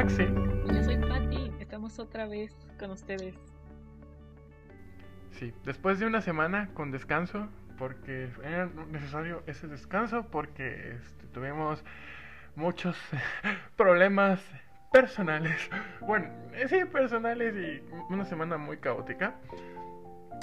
[0.00, 0.34] Axel.
[0.72, 1.52] Yo soy Patti.
[1.60, 3.34] Estamos otra vez con ustedes.
[5.32, 11.84] Sí, después de una semana con descanso, porque era necesario ese descanso, porque este, tuvimos
[12.56, 12.96] muchos
[13.76, 14.42] problemas
[14.90, 15.68] personales.
[16.00, 19.34] Bueno, eh, sí, personales y una semana muy caótica.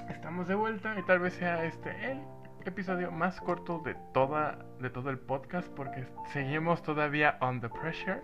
[0.07, 2.19] Estamos de vuelta y tal vez sea este el
[2.67, 8.21] episodio más corto de toda de todo el podcast porque seguimos todavía on the pressure,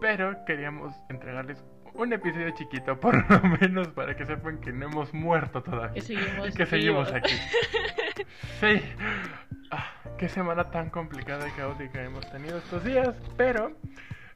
[0.00, 1.62] pero queríamos entregarles
[1.94, 6.00] un episodio chiquito por lo menos para que sepan que no hemos muerto todavía Que
[6.02, 7.34] seguimos y que seguimos aquí.
[8.60, 8.80] Sí.
[9.70, 9.86] Ah,
[10.18, 13.72] qué semana tan complicada y caótica hemos tenido estos días, pero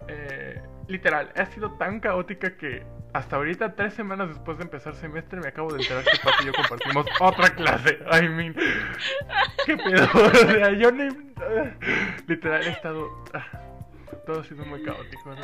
[0.09, 2.83] eh, literal, ha sido tan caótica que
[3.15, 6.47] hasta ahorita, tres semanas después de empezar semestre, me acabo de enterar que Papi y
[6.47, 7.99] yo compartimos otra clase.
[8.11, 8.57] I mean,
[9.65, 10.09] qué pedo.
[10.15, 11.09] O sea, yo ni.
[12.27, 13.09] literal, he estado.
[13.33, 13.47] ah,
[14.27, 15.43] todo ha sido muy caótico, ¿no?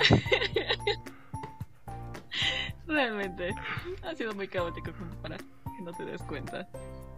[2.89, 3.55] Realmente.
[4.03, 6.67] Ha sido muy caótico como para que no te des cuenta.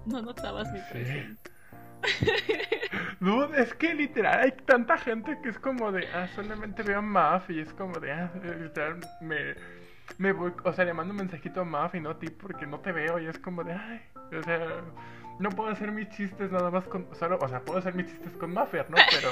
[0.05, 1.53] No notabas mi presencia.
[3.21, 7.03] No, es que literal hay tanta gente que es como de, ah, solamente veo a
[7.03, 9.55] Maf y es como de, ah, literal, me,
[10.19, 12.67] me voy, o sea, le mando un mensajito a Maf y no a ti porque
[12.67, 14.01] no te veo y es como de, ay,
[14.39, 14.83] o sea,
[15.39, 18.33] no puedo hacer mis chistes nada más con, solo, o sea, puedo hacer mis chistes
[18.37, 18.97] con Maffer, ¿no?
[19.11, 19.31] Pero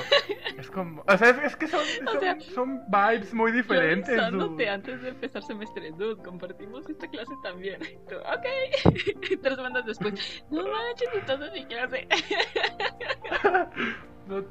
[0.59, 3.57] es como, o sea, es, es que son, O son, sea, son vibes muy Yo
[3.59, 4.31] diferentes.
[4.31, 4.69] dude.
[4.69, 7.81] antes de empezar semestre, dude, compartimos esta clase también.
[7.83, 9.39] Y tú, ok.
[9.43, 12.09] Tres semanas después, no manches, entonces mi clase.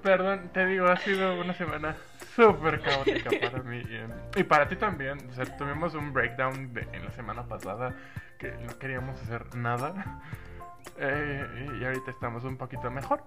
[0.02, 1.95] Perdón, te digo, ha sido una semana
[2.35, 5.17] súper caótica para mí eh, y para ti también.
[5.30, 7.94] O sea, tuvimos un breakdown de- en la semana pasada
[8.38, 10.22] que no queríamos hacer nada
[11.02, 13.22] Eh, y ahorita estamos un poquito mejor.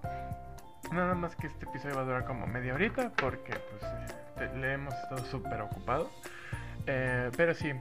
[0.91, 4.05] Nada más que este episodio va a durar como media horita porque pues eh,
[4.37, 6.09] te- le hemos estado súper ocupados.
[6.85, 7.71] Eh, pero sí,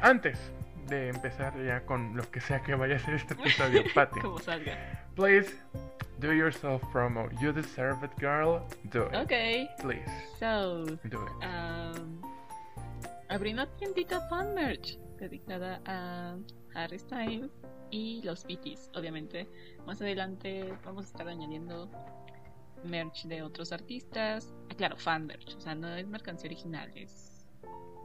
[0.00, 0.40] antes
[0.86, 4.20] de empezar ya con lo que sea que vaya a ser este episodio, Patty.
[4.20, 4.76] Como salga.
[5.14, 5.54] Please
[6.20, 7.28] do yourself promo.
[7.40, 8.60] You deserve it, girl.
[8.90, 9.14] Do it.
[9.16, 9.68] Ok.
[9.80, 11.44] Please So, do it.
[11.44, 12.20] um,
[13.28, 16.36] abrí una tiendita fan merch dedicada a
[16.74, 17.50] Harry Styles
[17.90, 19.48] y los BTS, obviamente.
[19.86, 21.88] Más adelante vamos a estar añadiendo
[22.84, 24.52] merch de otros artistas.
[24.70, 27.44] Ah, claro, fan merch, o sea, no es mercancía original, es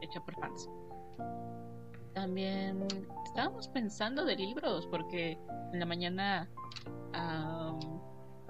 [0.02, 0.68] hecha por fans.
[2.14, 2.86] También
[3.26, 5.36] estábamos pensando de libros, porque
[5.72, 6.48] en la mañana
[7.12, 8.00] um,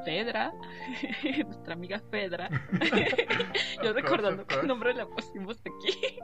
[0.04, 0.52] Fedra,
[1.46, 2.50] nuestra amiga Fedra,
[3.82, 6.18] yo recordando qué nombre la pusimos aquí.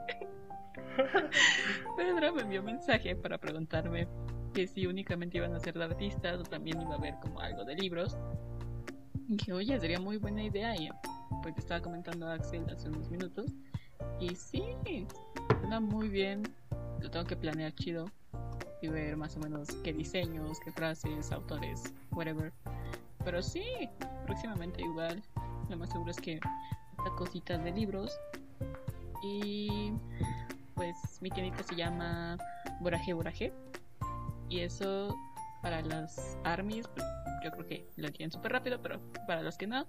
[1.96, 4.06] Pedro me envió mensaje para preguntarme
[4.52, 7.64] que si únicamente iban a ser de artistas o también iba a haber como algo
[7.64, 8.18] de libros.
[9.28, 10.74] Y dije, oye, sería muy buena idea.
[11.42, 13.54] Pues te estaba comentando a Axel hace unos minutos.
[14.18, 14.64] Y sí,
[15.60, 16.42] suena muy bien.
[17.00, 18.10] Lo tengo que planear chido
[18.82, 22.52] y ver más o menos qué diseños, qué frases, autores, whatever.
[23.24, 23.88] Pero sí,
[24.26, 25.22] próximamente igual.
[25.68, 28.18] Lo más seguro es que esta cositas de libros.
[29.22, 29.92] Y
[30.74, 32.38] pues mi tiendita se llama
[32.80, 33.52] Boraje Boraje.
[34.48, 35.14] Y eso
[35.62, 37.06] para las armies, pues,
[37.44, 39.86] yo creo que lo entienden súper rápido, pero para los que no,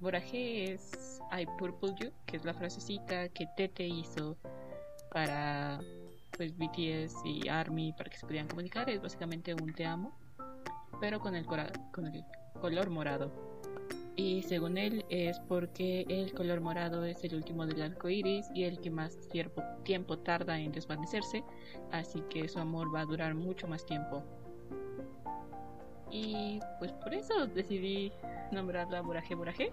[0.00, 4.36] Boraje es I Purple You, que es la frasecita que Tete hizo
[5.12, 5.80] para
[6.36, 8.88] pues BTS y Army para que se pudieran comunicar.
[8.90, 10.16] Es básicamente un te amo,
[11.00, 12.24] pero con el, con el
[12.60, 13.32] color morado.
[14.14, 18.64] Y según él es porque el color morado es el último del arco iris y
[18.64, 21.42] el que más tiempo, tiempo tarda en desvanecerse,
[21.92, 24.22] así que su amor va a durar mucho más tiempo.
[26.10, 28.12] Y pues por eso decidí
[28.50, 29.72] nombrarla Boraje Boraje.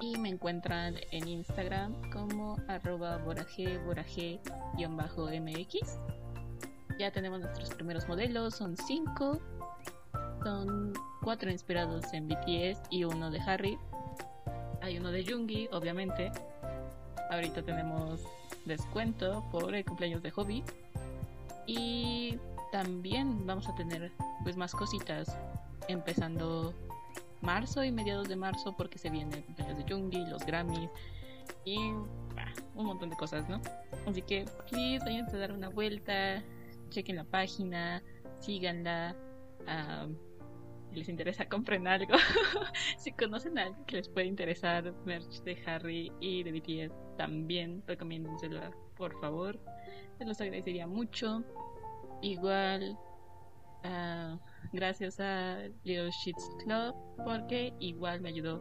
[0.00, 4.40] Y me encuentran en Instagram como arroba boraje boraje
[4.76, 5.98] guion bajo mx.
[6.98, 9.40] Ya tenemos nuestros primeros modelos, son cinco.
[10.42, 10.92] Son
[11.22, 13.78] cuatro inspirados en BTS y uno de Harry.
[14.82, 16.30] Hay uno de Jungi, obviamente.
[17.30, 18.20] Ahorita tenemos
[18.64, 20.62] descuento por el cumpleaños de Hobby.
[21.66, 22.38] Y
[22.70, 24.12] también vamos a tener
[24.44, 25.36] pues más cositas
[25.88, 26.72] empezando
[27.40, 30.90] marzo y mediados de marzo porque se viene el cumpleaños de Jungi, los Grammys
[31.64, 33.60] y un montón de cosas, ¿no?
[34.06, 36.42] Así que please vayan a dar una vuelta,
[36.90, 38.02] chequen la página,
[38.40, 39.16] síganla.
[39.66, 40.06] ah,
[40.90, 42.14] si les interesa, compren algo.
[42.98, 47.82] si conocen a alguien que les puede interesar merch de Harry y de BTS, también
[47.86, 49.58] recomiéndensela, por favor.
[50.18, 51.42] Se los agradecería mucho.
[52.22, 52.98] Igual,
[53.84, 54.38] ah,
[54.72, 58.60] gracias a Little Sheets Club porque igual me ayudó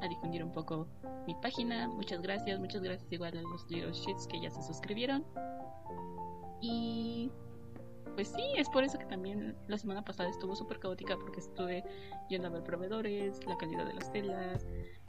[0.00, 0.86] a difundir un poco
[1.26, 1.88] mi página.
[1.88, 5.24] Muchas gracias, muchas gracias igual a los Little Sheets que ya se suscribieron.
[6.60, 7.30] Y
[8.14, 11.84] pues sí, es por eso que también la semana pasada estuvo súper caótica porque estuve
[12.28, 14.66] yendo a ver proveedores, la calidad de las telas,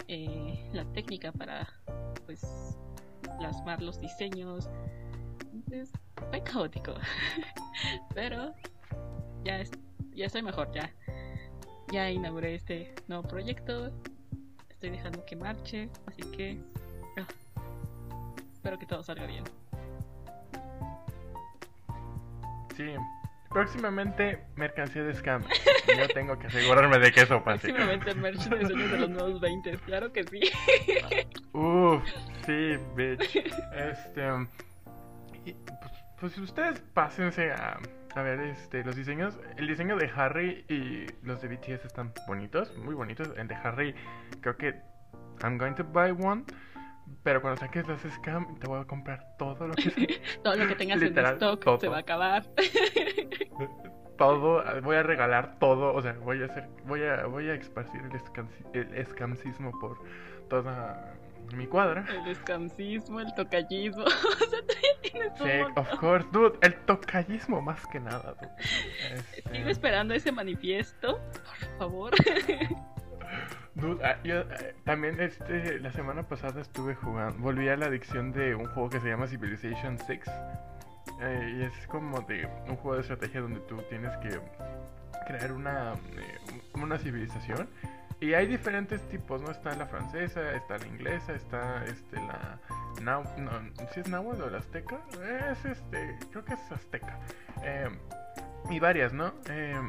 [0.07, 1.67] eh, la técnica para
[2.25, 2.77] pues
[3.37, 4.69] plasmar los diseños.
[5.71, 5.91] Es,
[6.29, 6.93] fue caótico.
[8.13, 8.53] Pero
[9.43, 9.71] ya, es,
[10.15, 10.91] ya estoy mejor, ya.
[11.91, 13.91] Ya inauguré este nuevo proyecto.
[14.69, 16.59] Estoy dejando que marche, así que
[17.17, 17.27] ah,
[18.53, 19.43] espero que todo salga bien.
[22.75, 22.93] Sí.
[23.49, 25.41] Próximamente mercancía de scam.
[25.97, 27.69] Yo tengo que asegurarme de que eso pase.
[27.69, 30.41] Próximamente merch de sueños de los nuevos 20, claro que sí.
[31.53, 32.03] Uf,
[32.45, 33.35] sí, bitch.
[33.75, 34.27] Este.
[35.45, 37.79] y, pues, pues ustedes pásense a,
[38.15, 39.37] a ver este, los diseños.
[39.57, 43.31] El diseño de Harry y los de BTS están bonitos, muy bonitos.
[43.37, 43.95] El de Harry,
[44.41, 44.75] creo que
[45.43, 46.43] I'm going to buy one.
[47.23, 50.07] Pero cuando saques las scam, te voy a comprar todo lo que sea.
[50.43, 51.79] Todo lo que tengas Literal, en stock todo.
[51.79, 52.43] se va a acabar.
[54.17, 58.01] todo, voy a regalar todo, o sea, voy a hacer, voy a, voy a esparcir
[58.73, 59.99] el escamcismo por
[60.49, 61.15] toda
[61.53, 62.05] mi cuadra.
[62.09, 64.03] El descansismo, el tocallismo.
[64.05, 64.59] o sea,
[65.01, 68.51] tienes Sí, of course, dude, el tocallismo más que nada, dude.
[69.13, 72.13] Este, Sigo esperando ese manifiesto, por favor.
[73.75, 78.31] dude, ah, yo eh, también este, la semana pasada estuve jugando, volví a la adicción
[78.31, 80.21] de un juego que se llama Civilization 6.
[81.21, 84.39] Eh, y es como de un juego de estrategia donde tú tienes que
[85.27, 87.69] crear una, eh, una civilización.
[88.21, 89.51] Y hay diferentes tipos, ¿no?
[89.51, 92.59] Está la francesa, está la inglesa, está este la
[93.01, 93.23] no,
[93.93, 94.99] ¿sí es náhuatl o la azteca?
[95.51, 97.19] Es este, creo que es azteca.
[97.63, 97.89] Eh,
[98.69, 99.33] y varias, ¿no?
[99.49, 99.79] Eh,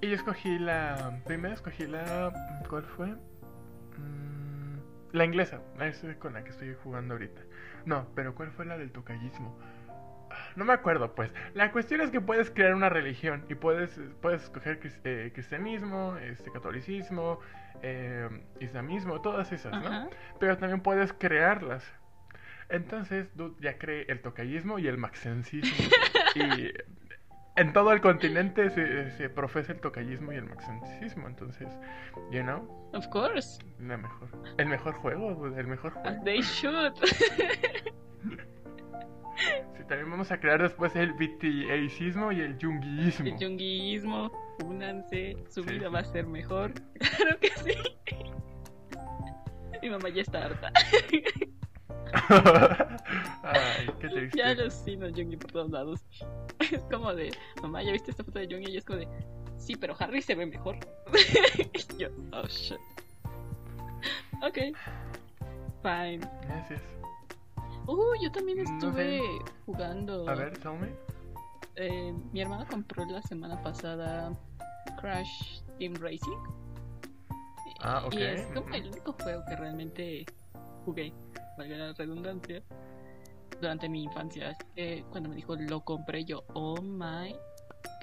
[0.00, 2.32] y yo escogí la, primero escogí la,
[2.68, 3.08] ¿cuál fue?
[3.08, 4.78] Mm,
[5.12, 7.42] la inglesa, esa es con la que estoy jugando ahorita.
[7.84, 9.56] No, pero ¿cuál fue la del tocallismo?
[10.56, 11.32] No me acuerdo, pues.
[11.54, 16.50] La cuestión es que puedes crear una religión y puedes, puedes escoger eh, cristianismo, este,
[16.50, 17.40] catolicismo,
[17.82, 18.28] eh,
[18.60, 19.88] islamismo, todas esas, ¿no?
[19.88, 20.08] Ajá.
[20.38, 21.84] Pero también puedes crearlas.
[22.68, 25.70] Entonces, dude, ya creé el tocayismo y el maxencismo.
[26.34, 26.72] y
[27.56, 31.28] en todo el continente se, se profesa el tocayismo y el maxencismo.
[31.28, 31.68] Entonces,
[32.30, 33.58] you know, Of course.
[33.78, 34.28] la mejor,
[34.58, 36.24] el mejor juego, el mejor juego.
[36.24, 36.94] they should.
[39.76, 43.26] Sí, también vamos a crear después el BTAismo y el junguismo.
[43.26, 44.30] El yunguismo,
[44.64, 46.72] únanse, su Sí, vida va a ser mejor.
[47.00, 47.74] Claro que sí.
[49.82, 50.72] Mi mamá ya está harta.
[53.42, 54.38] Ay, qué triste.
[54.38, 56.04] Ya alucino Jungi por todos lados.
[56.60, 57.30] Es como de,
[57.60, 58.70] mamá, ¿ya viste esta foto de Jungi?
[58.70, 59.08] Y es como de,
[59.58, 60.76] sí, pero Harry se ve mejor.
[61.72, 62.78] y yo, oh shit.
[64.42, 64.58] Ok.
[65.82, 66.20] Fine.
[66.46, 66.80] Gracias.
[67.86, 68.72] Uh, yo también No sé.
[68.74, 69.22] estuve
[69.66, 70.28] jugando.
[70.28, 70.88] A ver, tell me.
[71.76, 74.32] Eh, mi hermano compró la semana pasada
[75.00, 76.38] Crash Team Racing.
[77.80, 80.26] Ah, ok, Y es como el único juego que realmente
[80.84, 81.12] jugué,
[81.58, 82.62] valga la redundancia,
[83.60, 84.50] durante mi infancia.
[84.50, 87.34] Así que cuando me dijo lo compré, yo, oh my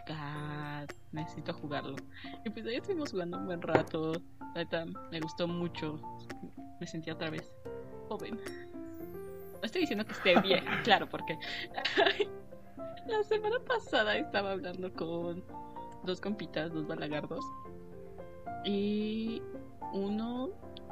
[0.08, 1.96] god, necesito jugarlo.
[2.44, 4.13] Y pues ahí estuvimos jugando un buen rato.
[5.12, 6.01] Me gustó mucho.
[6.82, 7.50] Me sentí otra vez
[8.10, 8.38] joven.
[9.60, 11.38] No estoy diciendo que esté vieja, claro, porque
[13.08, 15.44] la semana pasada estaba hablando con
[16.04, 17.44] dos compitas, dos balagardos.
[18.66, 19.42] Y
[19.94, 20.50] uno.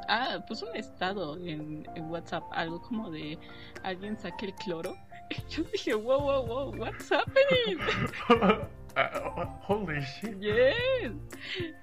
[0.10, 3.38] Ah, puso un estado en, en WhatsApp, algo como de
[3.84, 4.96] alguien saque el cloro.
[5.30, 7.78] Y yo dije, wow, wow, wow, what's happening?
[8.96, 10.40] Ah, holy shit.
[10.40, 11.12] Yes.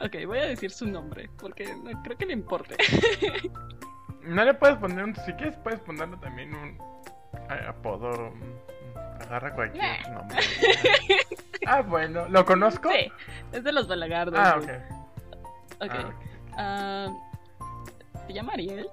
[0.00, 2.76] Ok, voy a decir su nombre, porque no creo que le importe.
[4.24, 5.14] No le puedes poner un.
[5.16, 6.78] Si quieres, puedes ponerle también un
[7.68, 8.32] apodo.
[9.20, 10.14] Agarra cualquier Nah.
[10.14, 10.38] nombre.
[11.66, 12.28] Ah, bueno.
[12.28, 12.90] ¿Lo conozco?
[12.90, 13.10] Sí,
[13.52, 14.38] es de los balagardos.
[14.38, 14.68] Ah, ok.
[15.80, 15.90] Ok.
[15.90, 16.14] Ah, ok.
[16.56, 17.12] Ah,
[18.26, 18.88] se llama Ariel.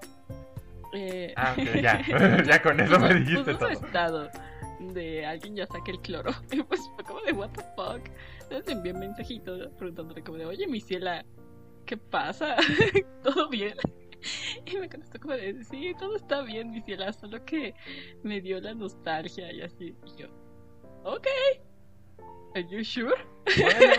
[0.93, 2.01] Eh, Ah, ok, ya.
[2.45, 3.69] ya con eso me puso- dijiste todo.
[3.69, 4.29] estado
[4.79, 6.31] de alguien ya saque el cloro.
[6.51, 8.01] Y pues fue como de, what the fuck.
[8.43, 11.23] Entonces le envié un mensajito preguntándole como de, oye, mi ciela,
[11.85, 12.55] ¿qué pasa?
[13.23, 13.75] ¿Todo bien?
[14.65, 17.73] Y me contestó como de, sí, todo está bien, mi ciela, solo que
[18.23, 19.95] me dio la nostalgia y así.
[20.05, 20.27] Y yo,
[21.03, 21.27] ok.
[22.53, 23.15] Are you sure?
[23.57, 23.93] Bueno,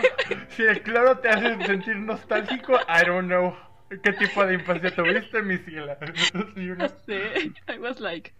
[0.49, 3.55] si el cloro te hace sentir nostálgico, I don't know.
[4.03, 5.97] ¿Qué tipo de infancia tuviste, mi ciela?
[6.55, 6.87] You know?
[6.87, 7.51] No sé.
[7.67, 8.33] I was like,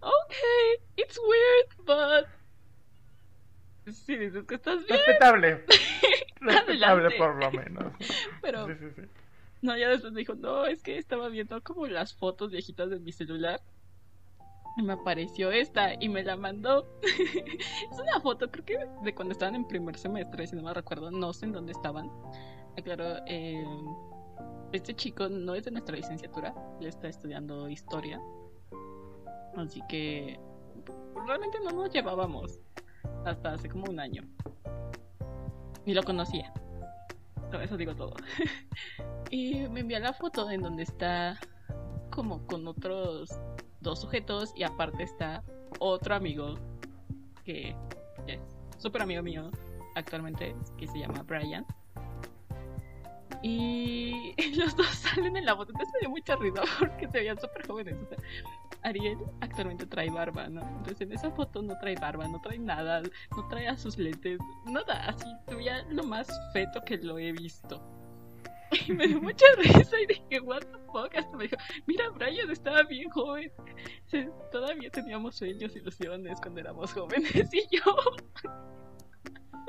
[0.00, 2.26] okay, it's weird, but.
[3.92, 4.98] Sí, dices que estás bien.
[4.98, 5.64] Respetable.
[6.40, 7.16] Adelante.
[7.18, 7.92] por lo menos.
[8.40, 9.02] Pero, Sí, sí, sí.
[9.62, 12.98] No, ya después me dijo, no, es que estaba viendo como las fotos viejitas de
[12.98, 13.62] mi celular.
[14.76, 16.86] Y me apareció esta y me la mandó.
[17.02, 21.10] es una foto, creo que de cuando estaban en primer semestre, si no me recuerdo,
[21.10, 22.10] no sé en dónde estaban.
[22.76, 23.64] Aclaro, eh,
[24.72, 28.20] este chico no es de nuestra licenciatura, él está estudiando historia.
[29.56, 30.40] Así que
[30.84, 32.58] pues, realmente no nos llevábamos
[33.24, 34.24] hasta hace como un año.
[35.84, 36.52] Ni lo conocía.
[37.60, 38.14] Eso digo todo.
[39.30, 41.38] y me envía la foto en donde está
[42.10, 43.30] como con otros
[43.80, 45.42] dos sujetos y aparte está
[45.78, 46.54] otro amigo
[47.44, 47.74] que
[48.26, 48.40] es
[48.78, 49.50] súper amigo mío
[49.94, 51.66] actualmente, que se llama Brian.
[53.42, 55.72] Y los dos salen en la foto.
[55.72, 57.96] Entonces me dio mucha risa porque se veían súper jóvenes.
[58.02, 58.18] O sea,
[58.82, 60.60] Ariel actualmente trae barba, ¿no?
[60.60, 63.02] Entonces en esa foto no trae barba, no trae nada,
[63.36, 65.08] no trae a sus lentes, nada.
[65.08, 67.80] Así, veía lo más feto que lo he visto.
[68.88, 71.14] Y me dio mucha risa y dije, what the fuck.
[71.14, 73.52] Hasta me dijo, mira, Brian estaba bien joven.
[74.50, 77.32] Todavía teníamos sueños, ilusiones cuando éramos jóvenes.
[77.52, 77.94] Y yo,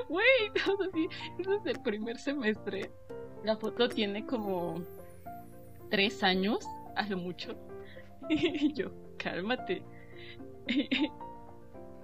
[0.08, 2.90] wait, o sea, sí, eso es del primer semestre.
[3.44, 4.82] La foto tiene como
[5.90, 6.66] tres años,
[6.96, 7.54] a lo mucho.
[8.30, 9.82] Y yo, cálmate.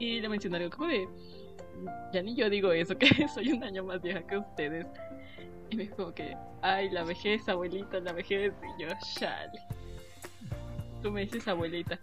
[0.00, 1.06] Y le mencioné algo como de,
[2.12, 4.86] ya ni yo digo eso, que soy un año más vieja que ustedes.
[5.68, 8.52] Y me dijo que, ay, la vejez, abuelita, la vejez.
[8.78, 9.60] Y yo, chale.
[11.02, 12.00] Tú me dices abuelita.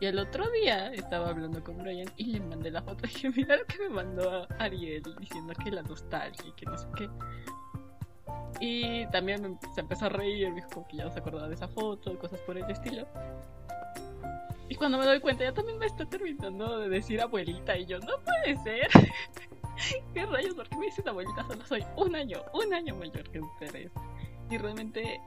[0.00, 3.04] Y el otro día estaba hablando con Brian y le mandé la foto.
[3.04, 6.78] Y dije, mira lo que me mandó Ariel diciendo que la nostalgia y que no
[6.78, 7.08] sé qué.
[8.60, 11.68] Y también se empezó a reír, me dijo que ya no se acordaba de esa
[11.68, 13.06] foto, cosas por el estilo.
[14.70, 17.76] Y cuando me doy cuenta, ya también me está terminando de decir abuelita.
[17.76, 18.88] Y yo, no puede ser.
[20.14, 20.54] ¿Qué rayos?
[20.54, 21.44] ¿Por qué me dicen abuelita?
[21.48, 23.90] Solo soy un año, un año mayor que ustedes.
[24.48, 25.20] Y realmente,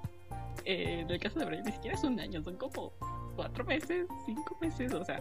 [0.64, 2.94] eh, en el caso de Brian, ni siquiera es un año, son como
[3.36, 5.20] cuatro meses, cinco meses, o sea.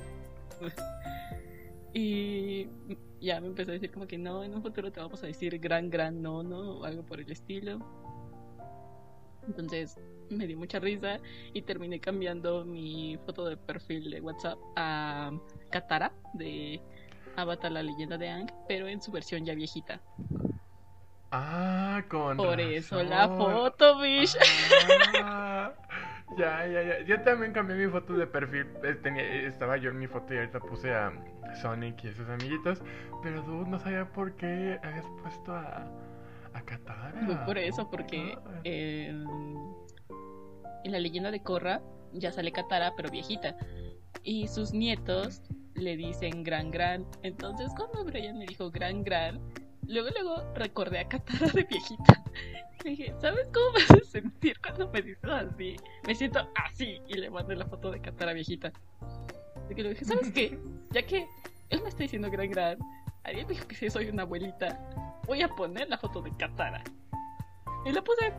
[1.95, 2.69] Y
[3.21, 5.59] ya me empezó a decir como que no, en un futuro te vamos a decir
[5.59, 7.81] gran, gran no, no, o algo por el estilo.
[9.47, 9.99] Entonces
[10.37, 11.19] me dio mucha risa
[11.53, 15.31] y terminé cambiando mi foto de perfil de WhatsApp a
[15.71, 16.81] Katara de
[17.37, 20.01] Avatar la leyenda de Aang, pero en su versión ya viejita.
[21.31, 24.37] Ah, con Por eso la foto, bish.
[25.23, 25.73] Ah,
[26.37, 27.01] ya, ya, ya.
[27.07, 28.67] Yo también cambié mi foto de perfil.
[28.85, 31.11] Eh, tenía- estaba yo en mi foto y ahorita puse a
[31.63, 32.83] Sonic y a sus amiguitos.
[33.23, 35.87] Pero tú no sabía por qué habías puesto a,
[36.53, 37.47] a Katara.
[37.47, 38.61] Por eso, porque Ah.
[38.65, 39.25] en,
[40.85, 41.81] en la leyenda de Korra
[42.13, 43.57] ya sale Katara, pero viejita.
[44.23, 45.43] Y sus nietos
[45.75, 47.07] le dicen gran gran.
[47.23, 49.41] Entonces cuando Brian me dijo gran gran,
[49.87, 52.23] luego luego recordé a Katara de viejita.
[52.85, 55.77] Le dije, ¿sabes cómo me hace sentir cuando me dices así?
[56.07, 58.73] Me siento así y le mandé la foto de Katara viejita.
[59.65, 60.59] Así que le dije, ¿sabes qué?
[60.91, 61.27] Ya que
[61.71, 62.79] él me está diciendo gran gran,
[63.25, 64.79] me dijo que si soy una abuelita,
[65.27, 66.83] voy a poner la foto de Katara.
[67.85, 68.33] Y la puse.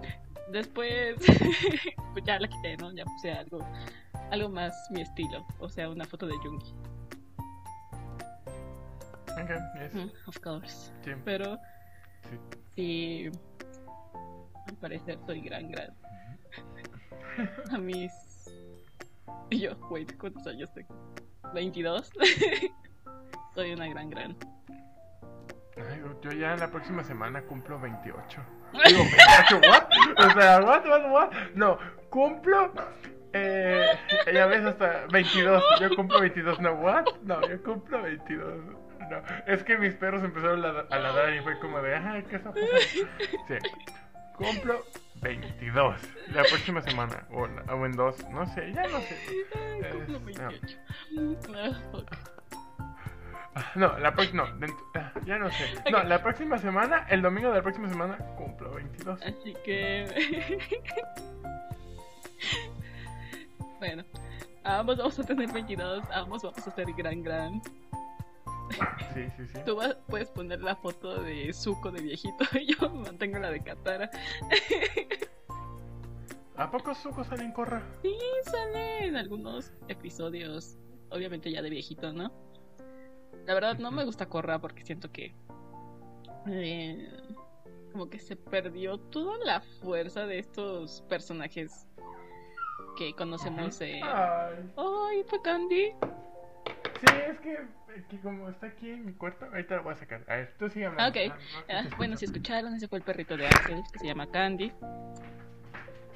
[0.53, 1.15] Después,
[2.13, 2.93] pues ya la quité, ¿no?
[2.93, 3.59] Ya puse algo,
[4.31, 5.45] algo más mi estilo.
[5.59, 6.73] O sea, una foto de Jungi.
[9.31, 10.91] Ok, yes, Mm, of course.
[11.03, 11.57] sí, Pero
[12.29, 12.37] sí.
[12.75, 13.31] sí,
[14.67, 15.89] al parecer soy gran, gran.
[17.71, 18.11] A mis.
[19.49, 20.93] Y yo, wait, ¿cuántos años tengo?
[21.53, 22.09] ¿22?
[23.55, 24.37] soy una gran, gran.
[26.03, 28.41] Ay, yo ya la próxima semana cumplo 28.
[28.87, 29.83] Digo, 28, ¿what?
[30.27, 31.31] O sea, ¿what, what, what?
[31.55, 31.77] No,
[32.09, 32.73] cumplo.
[33.33, 33.87] Eh,
[34.31, 35.63] ya ves, hasta 22.
[35.81, 36.73] Yo cumplo 22, ¿no?
[36.73, 37.05] ¿What?
[37.23, 38.63] No, yo cumplo 22.
[39.09, 42.23] No, es que mis perros empezaron a lad- a ladrar y fue como de, ay,
[42.29, 42.77] ¿qué está pasando?
[43.47, 43.55] Sí,
[44.35, 44.83] cumplo
[45.15, 45.95] 22.
[46.33, 49.17] La próxima semana, o, en- o en dos, no sé, ya no sé.
[49.55, 50.49] Ay, cumplo Es- no.
[50.49, 50.77] 28.
[51.55, 51.71] Ah.
[51.91, 52.42] Ah,
[53.75, 55.65] No, la próxima, no, ah, ya no sé.
[55.91, 59.21] No, la próxima semana, el domingo de la próxima semana, cumplo 22.
[59.21, 60.59] Así que.
[63.79, 64.03] bueno,
[64.63, 67.61] ambos vamos a tener 22, ambos vamos a ser gran, gran.
[69.13, 69.59] Sí, sí, sí.
[69.65, 73.61] Tú vas- puedes poner la foto de Zuko de viejito y yo mantengo la de
[73.61, 74.09] Katara.
[76.55, 77.81] ¿A poco Zuko sale en Corra?
[78.01, 80.77] Sí, sale en algunos episodios,
[81.09, 82.31] obviamente ya de viejito, ¿no?
[83.45, 85.33] La verdad no me gusta Korra porque siento que
[86.47, 87.09] eh,
[87.91, 91.87] como que se perdió toda la fuerza de estos personajes
[92.97, 93.79] que conocemos.
[93.81, 95.91] eh, Ay, ¡Ay, fue Candy!
[96.99, 97.57] Sí, es que,
[98.09, 100.23] que, como está aquí en mi cuarto, ahorita lo voy a sacar.
[100.27, 101.09] A ver, tú sigue hablando.
[101.09, 103.99] Ok, No, no, ah, te bueno, si escucharon, ese fue el perrito de Axel, que
[103.99, 104.71] se llama Candy.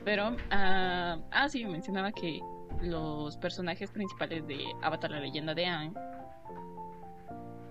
[0.05, 2.39] Pero, ah, ah, sí, mencionaba que
[2.81, 5.93] los personajes principales de Avatar, la leyenda de Aang,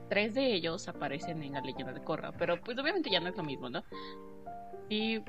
[0.09, 3.37] tres de ellos aparecen en la leyenda de Korra, pero pues obviamente ya no es
[3.37, 3.83] lo mismo, ¿no?
[4.89, 5.21] Y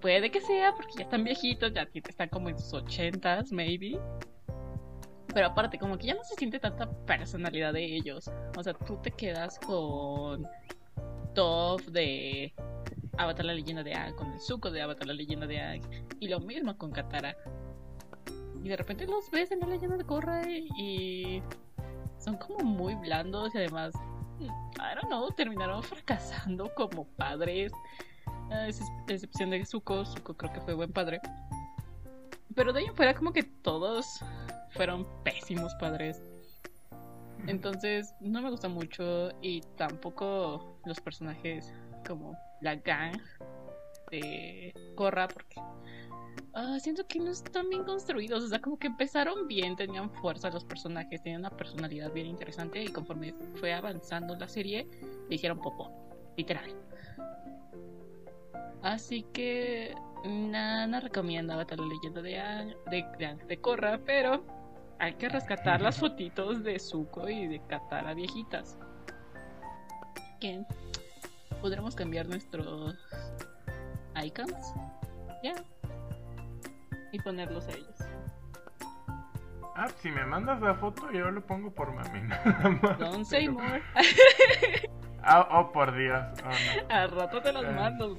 [0.00, 3.98] puede que sea, porque ya están viejitos, ya están como en sus ochentas, maybe.
[5.32, 8.30] Pero aparte, como que ya no se siente tanta personalidad de ellos.
[8.56, 10.46] O sea, tú te quedas con
[11.34, 12.54] Toph de
[13.16, 15.82] Avatar la leyenda de Aang, con el Zuko de Avatar la leyenda de Aang,
[16.20, 17.36] y lo mismo con Katara.
[18.62, 21.42] Y de repente los ves en la leyenda de Korra y
[22.24, 23.94] son como muy blandos y además,
[24.40, 24.46] I
[24.94, 27.72] don't know, terminaron fracasando como padres.
[28.50, 31.20] A excepción- de Zuko, Zuko creo que fue buen padre.
[32.54, 34.06] Pero de ahí en fuera como que todos
[34.70, 36.22] fueron pésimos padres.
[37.46, 41.72] Entonces no me gusta mucho y tampoco los personajes
[42.06, 43.20] como la gang
[44.10, 45.60] de Korra porque
[46.54, 48.44] ah, siento que no están bien construidos.
[48.44, 52.82] O sea, como que empezaron bien, tenían fuerza los personajes, tenían una personalidad bien interesante
[52.82, 54.86] y conforme fue avanzando la serie,
[55.28, 55.90] le hicieron popó,
[56.36, 56.74] literal.
[58.82, 59.94] Así que
[60.24, 64.44] nada, no recomiendo Avatar la leyenda de, de, de, de Korra, pero
[64.98, 68.78] hay que rescatar las fotitos de Zuko y de Katara viejitas.
[71.62, 72.94] Podremos cambiar nuestros
[74.22, 74.74] icons.
[75.42, 75.54] Ya.
[77.14, 77.96] Y ponerlos a ellos.
[79.76, 82.22] Ah, si me mandas la foto, yo lo pongo por mami.
[82.28, 83.82] nada más, Don't say pero- more.
[85.26, 86.22] Ah, oh, por Dios.
[86.44, 86.48] Oh,
[86.88, 86.94] no.
[86.94, 87.70] Al rato te las Ah.
[87.72, 88.18] mando.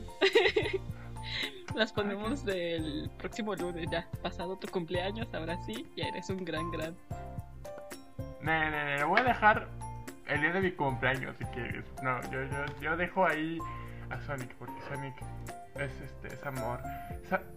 [1.75, 4.08] Las ponemos del próximo lunes, ya.
[4.24, 6.96] Pasado tu cumpleaños, ahora sí, ya eres un gran, gran.
[8.42, 9.68] No, no, no, voy a dejar
[10.28, 11.84] el día de mi cumpleaños si quieres.
[12.02, 13.60] No, yo, yo, yo dejo ahí
[14.10, 15.15] a Sonic porque Sonic
[15.76, 16.80] es este, es amor.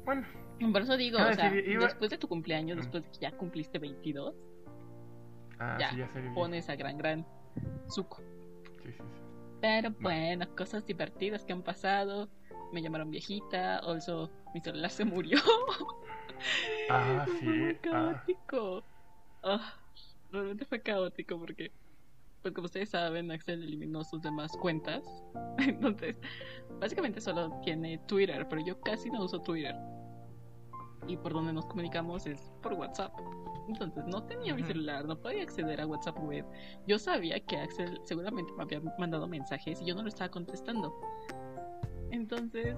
[0.05, 0.27] Bueno,
[0.73, 2.81] Por eso digo, Ah, o sea, sí, iba- después de tu cumpleaños, Mm.
[2.81, 4.35] después de que ya cumpliste 22,
[5.59, 7.27] ah, Ya, sí, ya pones a gran, gran
[7.89, 8.17] Zuko.
[8.83, 9.03] Sí, sí, sí.
[9.61, 12.29] Pero bueno, cosas divertidas que han pasado.
[12.73, 15.39] Me llamaron viejita, also mi celular se murió.
[16.91, 17.79] Ah, Fue sí, muy ah.
[17.83, 18.85] caótico.
[19.43, 19.75] Ah,
[20.31, 21.73] realmente fue caótico porque,
[22.43, 25.03] pues como ustedes saben, Axel eliminó sus demás cuentas.
[25.59, 26.17] Entonces,
[26.79, 29.75] básicamente solo tiene Twitter, pero yo casi no uso Twitter.
[31.07, 33.13] Y por donde nos comunicamos es por WhatsApp.
[33.69, 34.73] Entonces no tenía mi Ujú.
[34.73, 36.45] celular, no podía acceder a WhatsApp web.
[36.87, 40.95] Yo sabía que Axel seguramente me había mandado mensajes y yo no lo estaba contestando.
[42.11, 42.75] Entonces,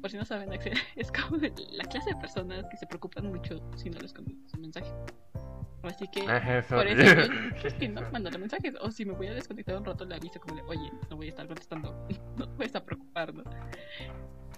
[0.00, 1.36] por si no saben, Axel es como
[1.72, 4.92] la clase de personas que se preocupan mucho si no les contestas un mensaje.
[5.82, 7.32] Así que Eso, por eso yo
[7.78, 8.12] eso.
[8.12, 8.74] mandarle mensajes.
[8.82, 11.26] O si me voy a desconectar un rato, le aviso como de, oye, no voy
[11.26, 12.06] a estar contestando,
[12.36, 13.44] no te voy a estar preocupando.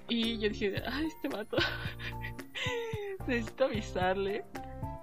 [0.08, 1.56] Y yo dije, ay, este vato,
[3.26, 4.44] necesito avisarle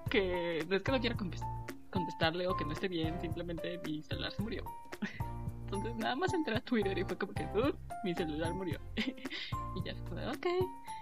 [0.10, 1.44] que no es que no quiera contes-
[1.92, 4.64] contestarle o que no esté bien, simplemente mi celular se murió.
[5.66, 8.80] Entonces nada más entré a Twitter y fue como que, "Uh, mi celular murió.
[8.98, 10.48] y ya fue ok.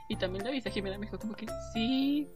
[0.10, 2.28] Y también le avisé a Jimena, me dijo como que, sí,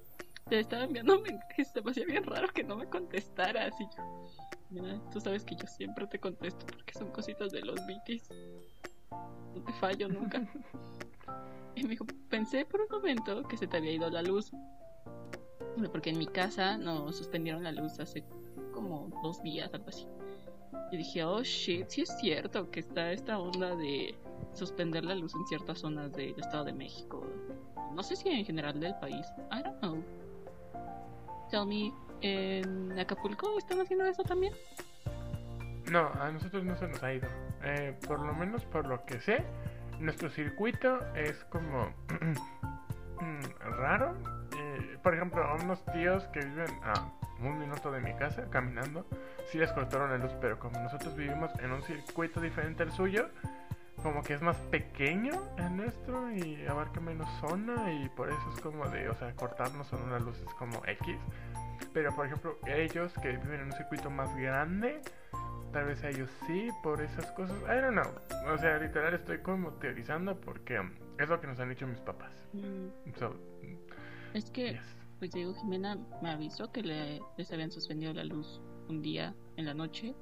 [0.50, 3.74] te estaba enviando mensajes, me hacía bien raro que no me contestaras.
[3.80, 4.28] Y yo,
[4.70, 8.30] mira, tú sabes que yo siempre te contesto porque son cositas de los BTs.
[9.56, 10.42] No te fallo nunca.
[11.76, 14.52] y me dijo, pensé por un momento que se te había ido la luz.
[15.92, 18.24] Porque en mi casa nos suspendieron la luz hace
[18.74, 20.06] como dos días, algo así.
[20.92, 24.16] Y dije, oh shit, sí es cierto que está esta onda de
[24.54, 27.26] suspender la luz en ciertas zonas del Estado de México.
[27.94, 29.26] No sé si en general del país.
[29.52, 30.04] I don't know.
[31.50, 34.54] Tell me, ¿en Acapulco están haciendo eso también?
[35.90, 37.28] No, a nosotros no se nos ha ido.
[37.64, 39.44] Eh, por lo menos por lo que sé,
[40.02, 41.94] nuestro circuito es como
[43.60, 44.16] raro.
[44.58, 46.94] Eh, por ejemplo, a unos tíos que viven a
[47.42, 49.06] un minuto de mi casa caminando,
[49.52, 53.30] sí les cortaron la luz, pero como nosotros vivimos en un circuito diferente al suyo,
[54.04, 58.62] como que es más pequeño el nuestro y abarca menos zona y por eso es
[58.62, 61.18] como de, o sea, cortarnos en una luz es como X.
[61.94, 65.02] Pero por ejemplo, ellos que viven en un circuito más grande,
[65.72, 67.58] tal vez a ellos sí, por esas cosas.
[67.64, 68.54] I don't know.
[68.54, 70.82] O sea, literal estoy como teorizando porque
[71.18, 72.34] es lo que nos han dicho mis papás.
[72.54, 73.36] Mm, So,
[74.34, 74.96] es que, yes.
[75.20, 79.66] pues digo, Jimena me avisó que le, les habían suspendido la luz un día en
[79.66, 80.16] la noche.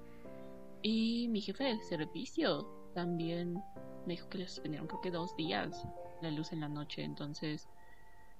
[0.81, 3.61] Y mi jefe del servicio también
[4.05, 5.85] me dijo que le suspendieron creo que dos días
[6.21, 7.03] la luz en la noche.
[7.03, 7.67] Entonces,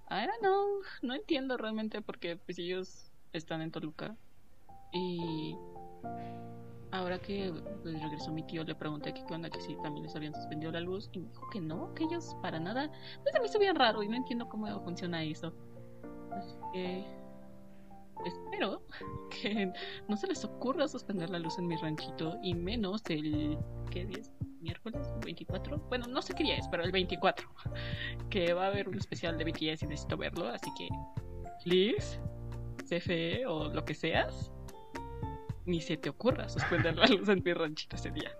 [0.09, 4.15] I don't know, no entiendo realmente porque pues ellos están en Toluca.
[4.93, 5.55] Y
[6.91, 10.15] ahora que pues, regresó mi tío, le pregunté que qué onda, que si también les
[10.15, 11.09] habían suspendido la luz.
[11.13, 12.91] Y me dijo que no, que ellos para nada.
[13.23, 15.53] Pues a mí se bien raro y no entiendo cómo funciona eso.
[16.31, 17.19] Así que
[18.25, 18.81] espero
[19.29, 19.71] que
[20.07, 23.57] no se les ocurra suspender la luz en mi ranchito y menos el
[23.91, 24.31] ¿qué día es?
[24.61, 27.47] miércoles 24 bueno no sé qué día es pero el 24
[28.29, 30.89] que va a haber un especial de BTS y necesito verlo así que
[31.63, 32.19] please
[32.89, 34.51] CFE o lo que seas
[35.65, 38.31] ni se te ocurra suspender la luz en mi ranchito ese día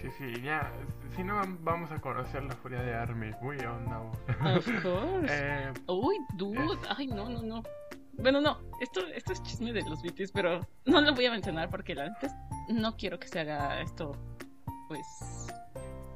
[0.00, 0.72] Sí, sí, ya.
[1.16, 3.32] Si no, vamos a conocer la furia de Army.
[3.42, 4.00] Uy, onda.
[4.56, 5.26] Of course.
[5.28, 6.78] eh, Uy, dude.
[6.96, 7.64] Ay, no, no, no.
[8.12, 11.70] Bueno, no, esto, esto es chisme de los BTS, pero no lo voy a mencionar
[11.70, 12.32] porque la antes
[12.68, 14.12] no quiero que se haga esto,
[14.88, 15.46] pues,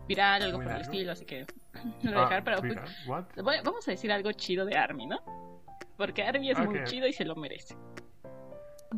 [0.09, 1.47] viral, algo por el estilo, así que
[2.03, 2.79] lo voy a dejar, pero pues,
[3.63, 5.21] vamos a decir algo chido de Army, ¿no?
[6.03, 7.77] Porque Army es muy chido y se lo merece.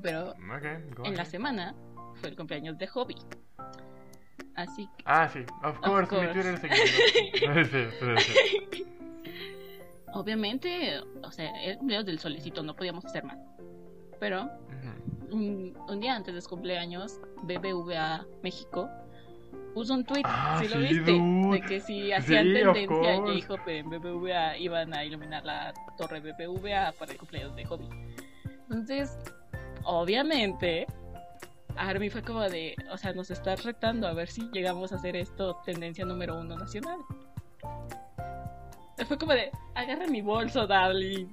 [0.00, 0.32] Pero
[1.04, 1.74] en la semana
[2.14, 3.16] fue el cumpleaños de Hobby.
[4.54, 5.04] Así que...
[5.04, 8.32] Ah, sí, of course, mi Twitter es sí, sí,
[8.72, 8.86] sí.
[10.14, 13.36] obviamente, o sea, el cumpleaños del solecito, no podíamos hacer más.
[14.18, 14.48] Pero
[15.30, 18.88] un, día antes de su cumpleaños, BBVA México
[19.74, 24.56] puso un tweet, ah, si lo viste, de que si hacían tendencia J-Hop en BBVA
[24.58, 27.88] iban a iluminar la torre BBVA para el cumpleaños de Hobby.
[28.46, 29.18] Entonces,
[29.82, 30.86] obviamente,
[31.76, 35.16] Army fue como de, o sea, nos está retando a ver si llegamos a hacer
[35.16, 37.00] esto tendencia número uno nacional.
[39.06, 41.26] Fue como de, agarra mi bolso, darling.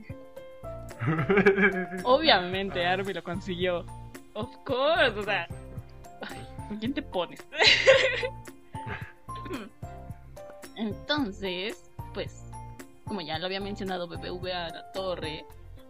[2.03, 3.85] Obviamente Arby lo consiguió.
[4.33, 5.47] Of course, o sea.
[6.71, 7.45] ¿Con quién te pones?
[10.77, 12.49] Entonces, pues,
[13.03, 15.45] como ya lo había mencionado BBVA, la torre,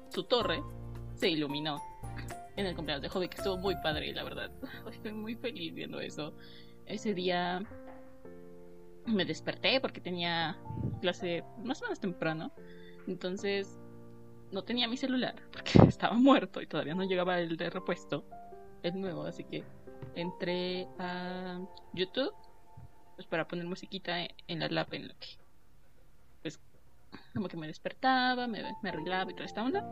[0.09, 0.63] su torre,
[1.13, 1.79] se iluminó
[2.55, 4.49] en el cumpleaños de Hobby, que estuvo muy padre, la verdad.
[4.91, 6.33] Estoy muy feliz viendo eso.
[6.87, 7.61] Ese día
[9.05, 10.57] me desperté porque tenía
[10.99, 12.51] clase más o menos temprano.
[13.05, 13.79] Entonces
[14.51, 18.25] no tenía mi celular porque estaba muerto y todavía no llegaba el de repuesto,
[18.81, 19.25] el nuevo.
[19.25, 19.63] Así que
[20.15, 21.59] entré a
[21.93, 22.33] YouTube
[23.15, 25.27] pues para poner musiquita en la lap en lo que
[26.41, 26.59] pues
[27.33, 29.85] como que me despertaba, me, arreglaba y toda esta onda.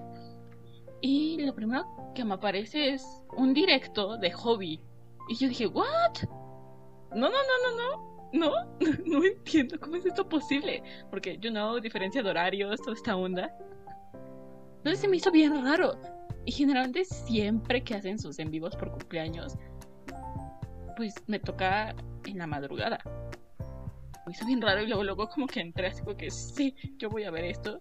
[1.02, 3.06] Y lo primero que me aparece es
[3.38, 4.82] un directo de hobby.
[5.30, 6.24] Y yo dije, ¿what?
[7.12, 8.52] No, no, no, no, no no,
[9.06, 10.84] no entiendo cómo es esto posible.
[11.10, 13.56] Porque, you know, diferencia de horarios, toda esta onda.
[14.78, 15.98] Entonces se me hizo bien raro.
[16.46, 19.56] Y generalmente siempre que hacen sus en vivos por cumpleaños,
[21.00, 23.00] pues me toca en la madrugada.
[24.26, 27.10] Me hizo bien raro y luego, luego como que entré así como que sí, yo
[27.10, 27.80] voy a ver esto.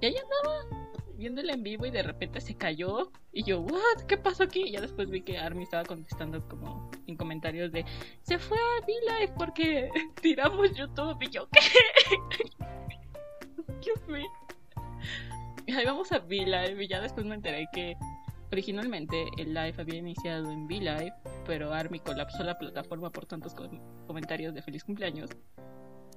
[0.00, 3.10] Y ahí andaba viéndola en vivo y de repente se cayó.
[3.32, 4.06] Y yo, ¿what?
[4.06, 4.68] ¿Qué pasó aquí?
[4.68, 7.84] Y ya después vi que Army estaba contestando como en comentarios de,
[8.22, 9.90] se fue a V-Live porque
[10.22, 11.20] tiramos YouTube.
[11.22, 11.60] Y yo, ¿qué?
[14.12, 14.30] Mío.
[15.66, 17.96] Y ahí vamos a V-Live y ya después me enteré que
[18.52, 21.14] originalmente el live había iniciado en V-Live,
[21.46, 23.54] pero Army colapsó la plataforma por tantos
[24.06, 25.30] comentarios de feliz cumpleaños.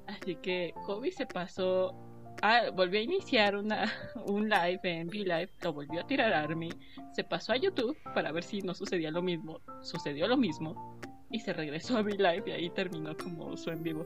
[0.07, 1.95] Así que Hobby se pasó
[2.41, 3.91] ah, volvió a iniciar una,
[4.27, 6.69] un live en V-Live, lo volvió a tirar Army,
[7.11, 10.99] se pasó a YouTube para ver si no sucedía lo mismo, sucedió lo mismo,
[11.31, 14.05] y se regresó a V-Live y ahí terminó como su en vivo.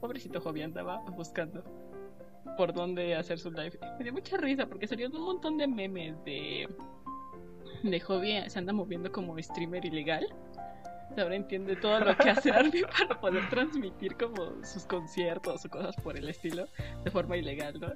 [0.00, 1.64] Pobrecito Hobby andaba buscando
[2.56, 3.78] por dónde hacer su live.
[3.98, 6.68] Me dio mucha risa porque salieron un montón de memes de,
[7.82, 10.26] de Hobby, se anda moviendo como streamer ilegal
[11.22, 15.96] ahora entiende todo lo que hace Army para poder transmitir como sus conciertos o cosas
[15.96, 16.66] por el estilo
[17.04, 17.88] de forma ilegal, ¿no?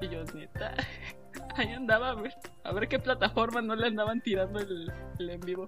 [0.00, 0.74] Y yo, neta,
[1.56, 5.66] ahí andaba a ver, a ver qué plataforma no le andaban tirando el, en vivo.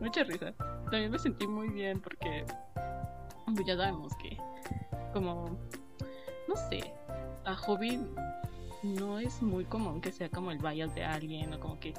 [0.00, 0.52] Mucha risa.
[0.90, 2.44] También me sentí muy bien porque
[3.46, 4.36] pues ya sabemos que
[5.12, 5.58] como,
[6.48, 6.92] no sé,
[7.44, 8.00] a Hobby
[8.82, 11.94] no es muy común que sea como el bias de alguien o como que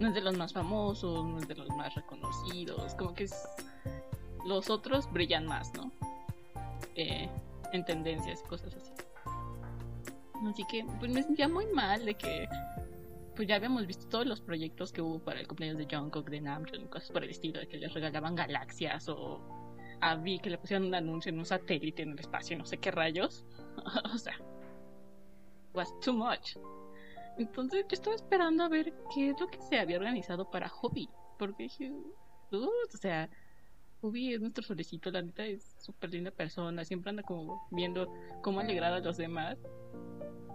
[0.00, 3.26] no es de los más famosos, no es de los más reconocidos, como que
[4.46, 5.92] los otros brillan más, ¿no?
[6.94, 7.28] Eh,
[7.72, 8.92] en tendencias cosas así.
[10.48, 12.48] Así que pues me sentía muy mal de que
[13.34, 16.40] pues ya habíamos visto todos los proyectos que hubo para el cumpleaños de Jungkook, de
[16.40, 19.40] Namjoon, cosas por el estilo, de que les regalaban galaxias o
[20.00, 22.78] a Vi que le pusieron un anuncio en un satélite en el espacio, no sé
[22.78, 23.44] qué rayos.
[24.14, 24.36] o sea,
[25.72, 26.56] was too much.
[27.38, 31.08] Entonces yo estaba esperando a ver qué es lo que se había organizado para Hobby.
[31.38, 31.92] Porque dije,
[32.50, 33.30] o sea,
[34.00, 38.60] Hobby es nuestro solicito, la neta es súper linda persona, siempre anda como viendo cómo
[38.60, 39.56] alegrar a los demás.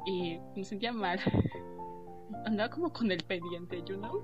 [0.06, 1.20] Y me sentía mal.
[2.46, 4.22] Andaba como con el pendiente, you know.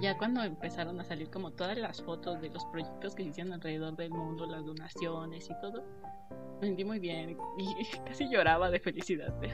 [0.00, 3.54] Ya cuando empezaron a salir como todas las fotos de los proyectos que se hicieron
[3.54, 5.82] alrededor del mundo, las donaciones y todo,
[6.60, 9.32] me sentí muy bien y casi lloraba de felicidad.
[9.40, 9.50] De,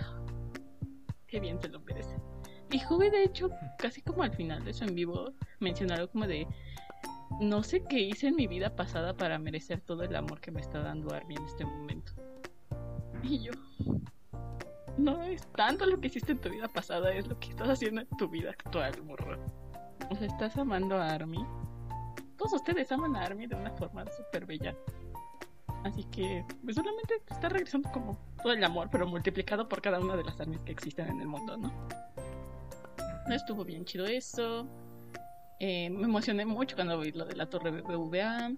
[1.35, 2.16] "Oh, qué bien se lo merece.
[2.70, 6.47] Y Juve, de hecho, casi como al final de su en vivo, mencionaron como de,
[7.40, 10.61] no sé qué hice en mi vida pasada para merecer todo el amor que me
[10.61, 12.12] está dando Army en este momento.
[13.23, 13.53] Y yo,
[14.97, 18.03] no es tanto lo que hiciste en tu vida pasada, es lo que estás haciendo
[18.03, 19.38] en tu vida actual, morro.
[20.11, 21.44] O sea, estás amando a Army.
[22.37, 24.77] Todos ustedes aman a Army de una forma súper bella.
[25.85, 30.01] Así que, pues solamente te está regresando como todo el amor, pero multiplicado por cada
[30.01, 31.73] una de las armies que existen en el mundo, ¿no?
[33.29, 34.66] Estuvo bien chido eso.
[35.61, 38.53] Eh, me emocioné mucho cuando vi lo de la torre BBVA.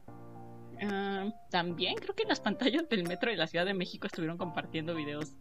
[0.83, 4.39] Ah, también creo que en las pantallas del metro de la Ciudad de México estuvieron
[4.39, 5.35] compartiendo videos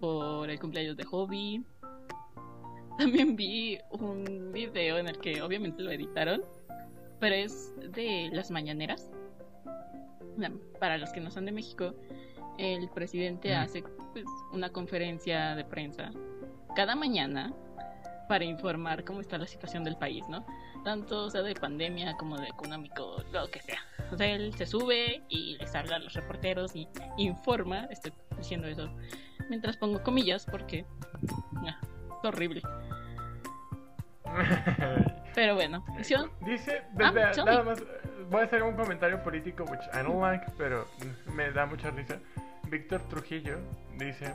[0.00, 1.64] por el cumpleaños de Hobby.
[2.98, 6.42] También vi un video en el que obviamente lo editaron,
[7.20, 9.08] pero es de las mañaneras.
[10.78, 11.94] Para los que no son de México,
[12.58, 16.10] el presidente hace pues, una conferencia de prensa
[16.74, 17.52] cada mañana
[18.28, 20.46] para informar cómo está la situación del país, ¿no?
[20.84, 23.80] Tanto sea de pandemia como de económico, lo que sea.
[24.12, 28.68] O sea, él se sube y les habla a los reporteros y informa, estoy diciendo
[28.68, 28.88] eso,
[29.48, 30.86] mientras pongo comillas porque
[31.66, 32.62] ah, es horrible.
[35.34, 37.12] Pero bueno, Dice, Ah,
[37.44, 37.82] nada más,
[38.30, 40.86] voy a hacer un comentario político, which I don't like, pero
[41.34, 42.18] me da mucha risa.
[42.68, 43.58] Víctor Trujillo
[43.98, 44.32] dice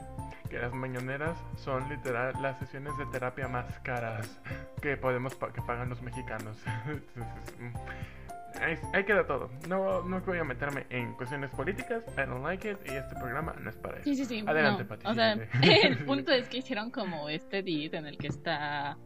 [0.50, 4.40] que las mañaneras son literal las sesiones de terapia más caras
[4.82, 6.58] que podemos pa- que pagan los mexicanos.
[6.86, 9.50] Entonces, mm, ahí, ahí queda todo.
[9.70, 12.04] No, no voy a meterme en cuestiones políticas.
[12.18, 14.04] I don't like it y este programa no es para eso.
[14.04, 14.44] Sí, sí, sí.
[14.46, 14.90] Adelante, no.
[14.90, 18.98] Pati, O sea, el punto es que hicieron como este edit en el que está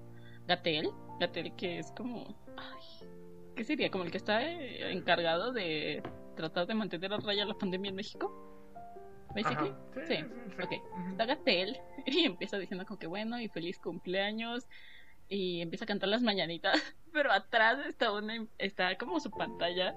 [0.47, 0.89] Gatel.
[1.19, 2.36] Gatel que es como...
[2.58, 3.08] Ay,
[3.60, 3.91] ¿Qué sería?
[3.91, 6.02] Como el que está eh, encargado de
[6.38, 8.32] tratar de mantener a raya la pandemia en México.
[9.36, 9.74] Basically.
[10.08, 10.24] Sí,
[10.63, 10.72] ok.
[10.72, 11.10] Ujú.
[11.12, 14.65] Está Gatel y empieza diciendo como que bueno y feliz cumpleaños
[15.28, 19.93] y empieza a cantar las mañanitas, pero atrás está una está como su pantalla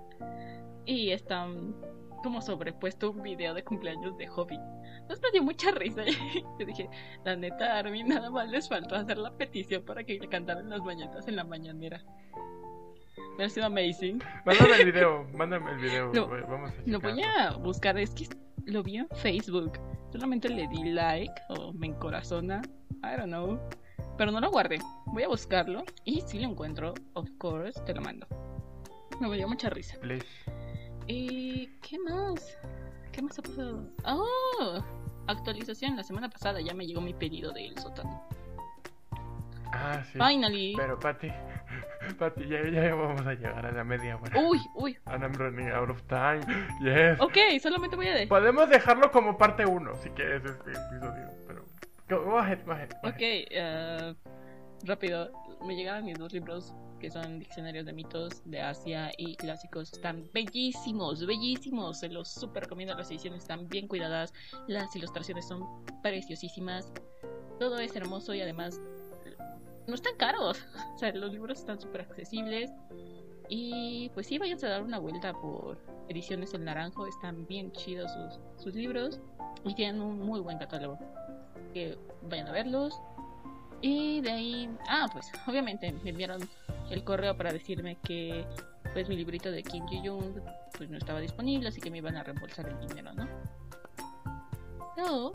[0.84, 4.58] y está mm, como sobrepuesto un video de cumpleaños de Hobby.
[5.02, 6.02] Entonces me dio mucha risa.
[6.58, 6.88] Yo dije,
[7.24, 10.80] la neta, Armin, nada más les faltó hacer la petición para que le cantaran las
[10.80, 12.02] mañanitas en la mañanera.
[13.38, 14.18] Ha sido amazing.
[14.44, 16.12] Mándame el video, mándame el video.
[16.12, 18.28] Lo- Vamos a Lo voy a buscar, es que
[18.66, 19.78] lo vi en Facebook.
[20.12, 22.62] Solamente le di like o me encorazona.
[23.02, 23.58] I don't know.
[24.18, 24.78] Pero no lo guardé.
[25.06, 28.26] Voy a buscarlo y si lo encuentro, of course, te lo mando.
[29.20, 29.98] Me dio mucha risa.
[30.00, 30.26] Please.
[31.06, 32.58] ¿Y qué más?
[33.12, 33.88] ¿Qué más ha pasado?
[34.04, 34.82] ¡Oh!
[35.26, 35.96] Actualización.
[35.96, 38.22] La semana pasada ya me llegó mi pedido del sótano.
[39.72, 40.18] Ah, sí.
[40.18, 40.74] Finally.
[40.76, 41.28] Pero, Pati,
[42.18, 44.38] Pati, ya, ya vamos a llegar a la media hora.
[44.38, 44.96] Uy, uy.
[45.06, 46.40] And I'm running out of time.
[46.82, 47.20] Yes.
[47.20, 48.28] Ok, solamente voy a decir.
[48.28, 51.28] Podemos dejarlo como parte 1 si quieres este episodio.
[51.46, 51.64] Pero.
[52.08, 52.90] Go, go ahead, go ahead.
[53.02, 54.14] Ok, eh,
[54.84, 55.32] rápido.
[55.66, 59.92] Me llegaron mis dos libros que son diccionarios de mitos de Asia y clásicos.
[59.92, 61.98] Están bellísimos, bellísimos.
[61.98, 62.94] Se los super recomiendo.
[62.94, 64.32] Las ediciones están bien cuidadas.
[64.68, 65.64] Las ilustraciones son
[66.02, 66.92] preciosísimas.
[67.58, 68.80] Todo es hermoso y además
[69.86, 70.64] no están caros.
[70.94, 72.70] O sea, los libros están súper accesibles.
[73.48, 77.06] Y pues sí, váyanse a dar una vuelta por Ediciones El Naranjo.
[77.06, 79.20] Están bien chidos sus, sus libros
[79.64, 80.98] y tienen un muy buen catálogo.
[81.74, 83.00] Que vayan a verlos.
[83.80, 86.40] Y de ahí, ah, pues obviamente me enviaron
[86.90, 88.46] el correo para decirme que
[88.92, 90.42] pues mi librito de Kim Ji-yoon
[90.76, 93.26] pues no estaba disponible, así que me iban a reembolsar el dinero, ¿no?
[94.96, 95.32] So,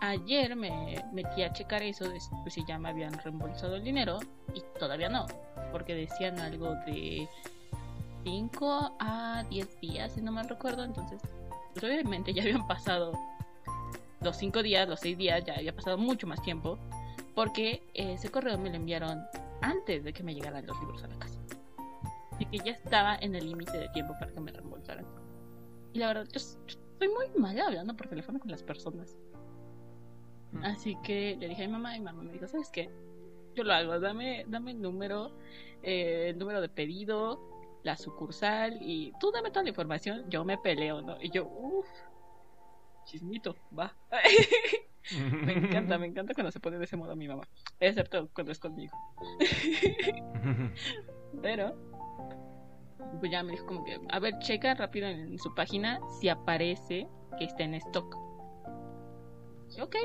[0.00, 4.18] ayer me metí a checar eso, de pues si ya me habían reembolsado el dinero
[4.54, 5.26] y todavía no,
[5.72, 7.28] porque decían algo de
[8.24, 11.20] 5 a 10 días, si no mal recuerdo, entonces
[11.72, 13.12] pues obviamente ya habían pasado
[14.20, 16.78] los 5 días, los 6 días, ya había pasado mucho más tiempo,
[17.34, 19.22] porque ese correo me lo enviaron
[19.60, 21.38] antes de que me llegaran los libros a la casa.
[22.32, 25.06] Así que ya estaba en el límite de tiempo para que me reembolsaran.
[25.92, 29.16] Y la verdad, yo soy muy mala hablando por teléfono con las personas.
[30.62, 32.90] Así que le dije a mi mamá y mi mamá me dijo, ¿sabes qué?
[33.54, 35.36] Yo lo hago, dame, dame el número,
[35.82, 37.40] eh, el número de pedido,
[37.82, 41.20] la sucursal y tú dame toda la información, yo me peleo, ¿no?
[41.20, 41.86] Y yo, uff,
[43.04, 43.96] chismito, va.
[45.44, 47.48] me encanta, me encanta cuando se pone de ese modo mi mamá,
[47.80, 48.96] excepto cuando es conmigo.
[51.42, 51.76] Pero,
[53.20, 57.08] pues ya me dijo como que, a ver, checa rápido en su página si aparece
[57.38, 58.25] que está en stock.
[59.76, 59.96] Dije, ok.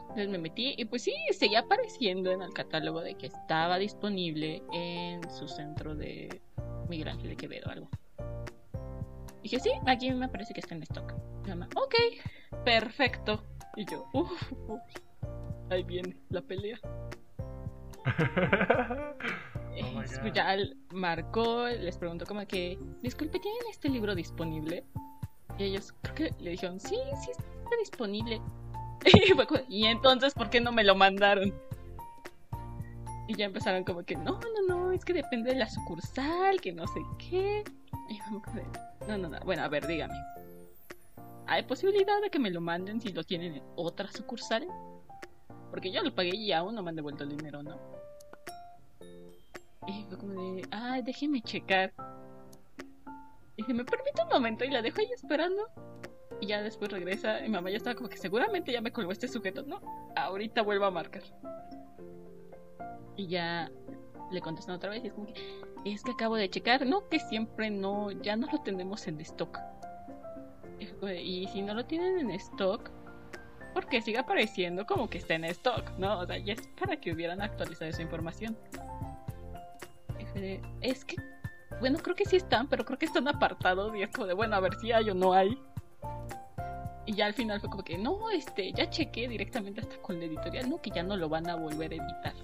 [0.00, 4.62] Entonces me metí y pues sí, seguía apareciendo en el catálogo de que estaba disponible
[4.72, 6.42] en su centro de
[6.88, 7.88] Miguel Ángel de Quevedo, algo.
[9.42, 11.14] Dije, sí, aquí me parece que está en stock.
[11.44, 11.94] Mi mamá, ok,
[12.64, 13.42] perfecto.
[13.76, 14.52] Y yo, uff,
[15.70, 16.78] ahí viene la pelea.
[19.74, 20.32] Oh my Es- God.
[20.34, 20.54] ya
[20.90, 24.84] marcó, les preguntó como que, disculpe, ¿tienen este libro disponible?
[25.58, 28.42] Y ellos creo que le dijeron, sí, sí está disponible.
[29.28, 31.52] Y, fue como, "¿Y entonces por qué no me lo mandaron?
[33.28, 36.72] Y ya empezaron como que, no, no, no, es que depende de la sucursal, que
[36.72, 37.64] no sé qué.
[38.08, 38.64] Y como de,
[39.08, 40.14] no, no, no, bueno, a ver, dígame.
[41.46, 44.66] ¿Hay posibilidad de que me lo manden si lo tienen en otra sucursal?
[45.70, 47.78] Porque yo lo pagué y aún no me han devuelto el dinero, ¿no?
[49.86, 51.92] Y fue como de, ay, déjeme checar.
[53.56, 54.64] Y dije, ¿me permite un momento?
[54.64, 55.62] Y la dejo ahí esperando.
[56.42, 57.46] Y ya después regresa.
[57.46, 59.62] Y mamá ya estaba como que seguramente ya me colgó este sujeto.
[59.62, 59.80] No,
[60.16, 61.22] ahorita vuelvo a marcar.
[63.16, 63.70] Y ya
[64.32, 65.04] le contestan otra vez.
[65.04, 66.84] Y es como que, es que acabo de checar.
[66.84, 69.56] No, que siempre no, ya no lo tenemos en stock.
[71.16, 72.90] Y, si no lo tienen en stock,
[73.72, 76.18] porque sigue apareciendo como que está en stock, ¿no?
[76.18, 78.58] O sea, ya es para que hubieran actualizado esa información.
[80.80, 81.16] Es que,
[81.78, 84.56] bueno, creo que sí están, pero creo que están apartados y es como de, bueno,
[84.56, 85.56] a ver si hay o no hay.
[87.04, 90.26] Y ya al final fue como que, no, este, ya chequé directamente hasta con la
[90.26, 92.34] editorial, no, que ya no lo van a volver a editar.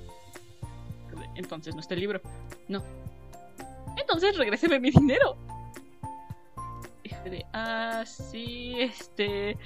[1.37, 2.21] Entonces no está el libro.
[2.67, 2.83] No.
[3.97, 5.37] Entonces regréseme mi dinero.
[7.05, 9.57] Y fue de, ah, sí, este,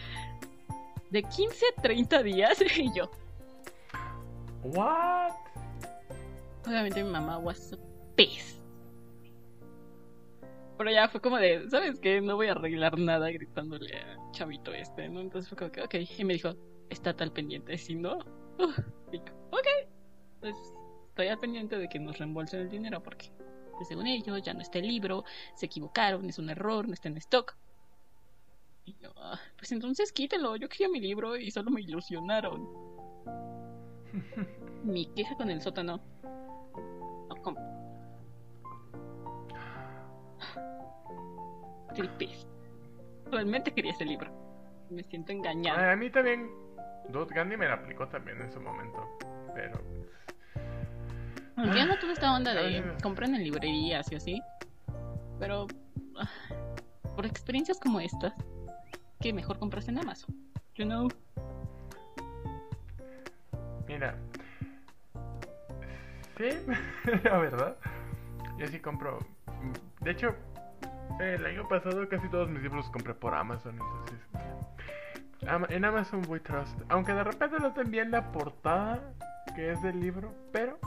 [1.11, 2.59] de 15 a 30 días.
[2.77, 3.11] Y yo,
[4.63, 5.33] What?
[6.67, 7.77] Obviamente mi mamá was
[8.15, 8.62] pissed.
[10.79, 12.21] Pero ya fue como de, ¿sabes qué?
[12.21, 15.21] No voy a arreglar nada gritándole al chavito este, ¿no?
[15.21, 15.95] Entonces fue como que, ok.
[16.19, 16.55] Y me dijo,
[16.91, 17.77] está al pendiente.
[17.79, 18.19] Si no,
[18.59, 18.73] uh,
[19.13, 19.67] y yo, ok.
[20.41, 20.57] Pues
[21.09, 23.31] estoy al pendiente de que nos reembolsen el dinero porque,
[23.77, 27.09] pues, según ellos, ya no está el libro, se equivocaron, es un error, no está
[27.09, 27.57] en stock.
[28.85, 32.69] Y yo, "Ah, pues entonces quítelo, yo quería mi libro y solo me ilusionaron.
[34.85, 36.03] Mi queja con el sótano.
[43.31, 44.31] Realmente quería ese libro.
[44.91, 45.93] Me siento engañada.
[45.93, 46.51] A mí también.
[47.09, 49.19] Dude, Gandhi me la aplicó también en su momento.
[49.55, 49.81] Pero.
[51.57, 54.43] Entiendo toda esta onda de compran en librerías y así.
[55.39, 55.67] Pero
[56.19, 56.29] ah,
[57.15, 58.35] por experiencias como estas,
[59.21, 60.35] que mejor compras en Amazon.
[60.75, 61.09] You know.
[63.87, 64.17] Mira.
[66.37, 66.49] Sí,
[67.25, 67.77] la verdad.
[68.59, 69.19] Yo sí compro.
[70.01, 70.35] De hecho,
[71.21, 73.73] el año pasado casi todos mis libros los compré por Amazon.
[73.79, 74.19] Entonces.
[75.47, 76.79] Ama- en Amazon We Trust.
[76.89, 79.13] Aunque de repente no te envían la portada
[79.55, 80.33] que es del libro.
[80.53, 80.79] Pero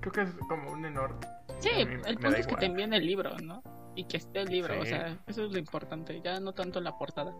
[0.00, 1.20] creo que es como un enorme.
[1.60, 3.62] Sí, el punto es que te envíen el libro, ¿no?
[3.94, 6.96] Y que esté el libro, o sea, eso es lo importante, ya no tanto la
[6.96, 7.34] portada.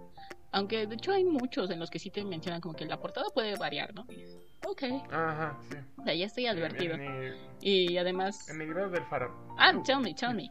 [0.53, 3.25] Aunque de hecho hay muchos en los que sí te mencionan como que la portada
[3.35, 4.05] puede variar, ¿no?
[4.11, 5.77] Y es, ok, Ajá, sí.
[5.97, 6.95] o sea, ya estoy advertido.
[6.97, 8.51] En, Y además...
[8.51, 9.35] en mi libro del Faro.
[9.59, 10.51] Ah, tell me, tell me.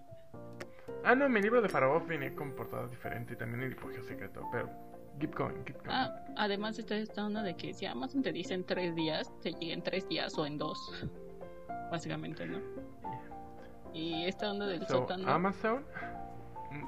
[1.04, 4.48] Ah, no, mi libro de Faraón viene con portada diferente y también el refugio secreto.
[4.52, 4.70] Pero.
[5.20, 5.90] Keep going, keep going.
[5.92, 9.52] Ah, además está esta onda de que si Amazon te dice en tres días, te
[9.52, 11.06] llega en tres días o en dos.
[11.92, 12.60] Básicamente, ¿no?
[13.94, 15.30] Y esta onda del So, sótano...
[15.30, 15.84] Amazon.
[16.72, 16.86] Mm,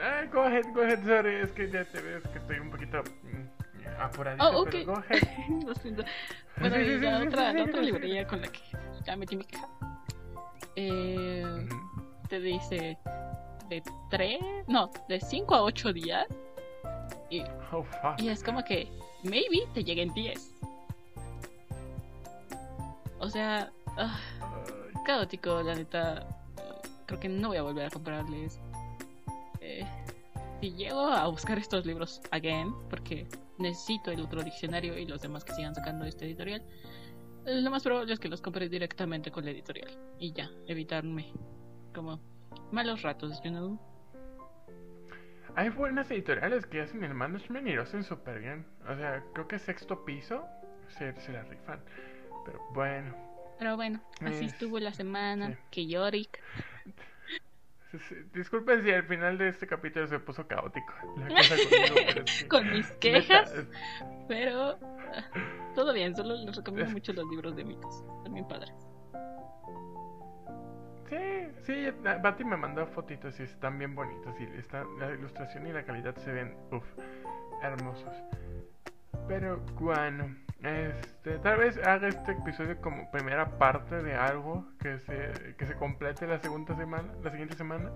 [0.00, 1.34] ah, go ahead, go ahead, sorry.
[1.36, 4.48] Es que ya te ves que estoy un poquito mm, apuradito.
[4.48, 4.70] Oh, ok.
[4.70, 5.22] pero go ahead.
[5.66, 6.04] Lo siento.
[6.60, 8.60] Bueno, y la otra, la otra librería con la que
[9.04, 9.68] ya metí mi queja.
[10.76, 11.68] Eh.
[12.32, 12.96] Te dice
[13.68, 16.26] de 3, no, de 5 a 8 días.
[17.28, 18.18] Y, Oh, fuck.
[18.18, 18.88] y es como que,
[19.22, 20.54] maybe te lleguen 10.
[23.18, 24.18] O sea, ah,
[25.04, 26.26] caótico, la neta.
[27.04, 28.58] Creo que no voy a volver a comprarles.
[29.60, 29.86] Eh,
[30.62, 33.26] si llego a buscar estos libros again, porque
[33.58, 36.62] necesito el otro diccionario y los demás que sigan sacando este editorial,
[37.44, 39.90] lo más probable es que los compre directamente con la editorial.
[40.18, 41.30] Y ya, evitarme
[41.92, 42.20] como
[42.70, 43.78] malos ratos, you know.
[45.54, 48.66] Hay buenas editoriales que hacen el management y lo hacen súper bien.
[48.88, 50.44] O sea, creo que sexto piso
[50.88, 51.80] se, se la rifan.
[52.46, 53.14] Pero bueno.
[53.58, 55.48] Pero bueno, así Es- estuvo la semana.
[55.50, 55.56] sí.
[55.70, 56.40] Que Yorick.
[58.32, 60.94] Disculpen si al final de este capítulo se puso caótico.
[61.18, 63.52] La cosa conmigo, Con mis quejas.
[64.28, 68.02] Pero ah, todo bien, solo les recomiendo mucho los libros de mitos.
[68.30, 68.72] Bien padres.
[71.12, 71.88] Sí, sí,
[72.22, 76.16] Bati me mandó fotitos y están bien bonitos y está, la ilustración y la calidad
[76.16, 76.86] se ven, uff,
[77.62, 78.16] hermosos.
[79.28, 85.54] Pero bueno, este, tal vez haga este episodio como primera parte de algo que se,
[85.58, 87.90] que se complete la segunda semana, la siguiente semana,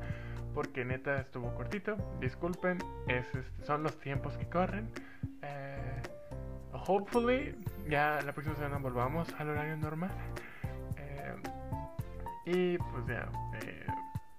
[0.53, 1.97] porque neta estuvo cortito.
[2.21, 2.77] Disculpen,
[3.09, 4.91] es, este, son los tiempos que corren.
[5.41, 6.03] Eh,
[6.87, 7.57] hopefully,
[7.89, 10.11] ya la próxima semana volvamos al horario normal.
[12.47, 13.28] Y pues ya,
[13.62, 13.86] eh,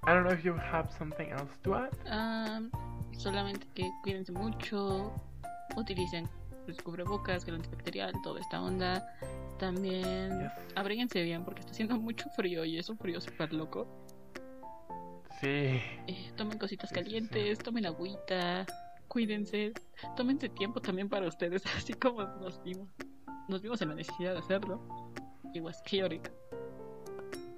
[0.03, 1.91] I don't know if you have something else to add.
[2.09, 2.71] Um,
[3.17, 5.11] solamente que cuídense mucho,
[5.75, 6.27] utilicen
[6.67, 9.05] los cubrebocas, gel antibacterial, toda esta onda.
[9.59, 10.51] También Yes.
[10.75, 13.87] abríguense bien porque está haciendo mucho frío y es un frío súper loco.
[15.41, 17.05] Sí, Eh, tomen cositas Sí, sí, sí.
[17.05, 18.65] calientes, tomen agüita,
[19.07, 19.71] cuídense,
[20.15, 22.87] tómense tiempo también para ustedes, así como nos vimos,
[23.47, 24.81] nos vimos en la necesidad de hacerlo.
[25.53, 26.31] It was chaotic.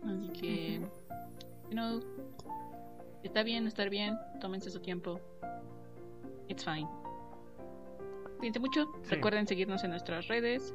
[0.06, 0.80] Así que,
[1.70, 2.02] you know,
[3.24, 5.20] está bien estar bien, tómense su tiempo.
[6.48, 6.88] It's fine.
[8.38, 9.16] Cuídense mucho, Sí.
[9.16, 10.74] recuerden seguirnos en nuestras redes.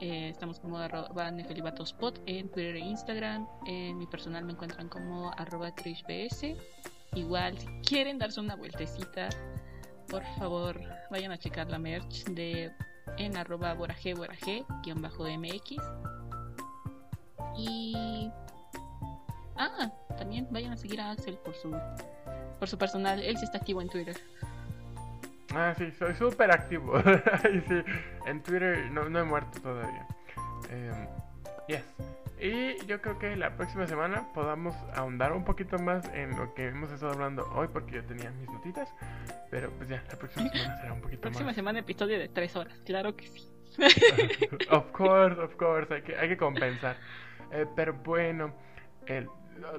[0.00, 3.46] Eh, estamos como arroba en Twitter e Instagram.
[3.66, 6.56] En mi personal me encuentran como arroba trishbs.
[7.14, 9.28] Igual, si quieren darse una vueltecita,
[10.08, 12.72] por favor, vayan a checar la merch de
[13.18, 15.76] en arroba boraje boraje guion bajo mx.
[17.56, 18.30] Y
[19.78, 21.74] ah, también vayan a seguir a Axel por su
[22.58, 23.20] por su personal.
[23.22, 24.16] Él sí está activo en Twitter.
[25.54, 26.94] Ah, sí, soy súper activo.
[27.42, 27.82] Sí,
[28.26, 30.06] en Twitter no, no he muerto todavía.
[30.70, 31.06] Em,
[31.68, 31.84] yes.
[32.40, 36.68] Y yo creo que la próxima semana podamos ahondar un poquito más en lo que
[36.68, 38.88] hemos estado hablando hoy, porque yo tenía mis notitas.
[39.50, 41.54] Pero pues ya, la próxima semana será un poquito Próxima más.
[41.54, 43.48] semana episodio de tres horas, claro que sí.
[44.70, 46.96] of course, of course, hay que, hay que compensar.
[47.52, 48.52] Eh, pero bueno,
[49.06, 49.28] el,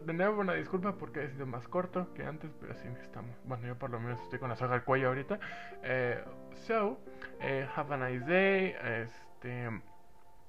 [0.05, 3.35] de nuevo una disculpa porque ha sido más corto que antes, pero sí estamos.
[3.45, 5.39] Bueno, yo por lo menos estoy con la soga al cuello ahorita.
[5.83, 6.23] Eh,
[6.55, 6.99] so,
[7.41, 8.75] eh, have a nice day.
[8.83, 9.69] Este,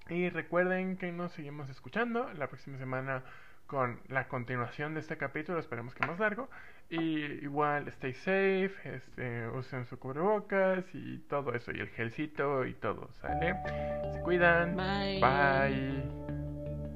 [0.09, 3.25] y recuerden que nos seguimos escuchando la próxima semana
[3.67, 6.51] con la continuación de este capítulo, esperemos que más largo.
[6.91, 12.75] Y igual, stay safe, este, usen su cubrebocas y todo eso, y el gelcito y
[12.75, 13.57] todo, ¿sale?
[14.13, 14.77] Se cuidan.
[14.77, 15.21] Bye.
[15.21, 16.03] Bye.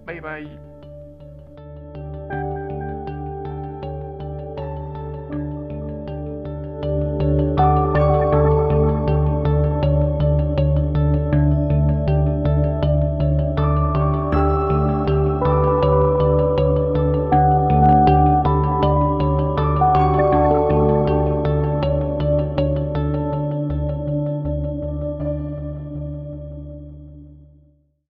[0.05, 0.78] Bye bye.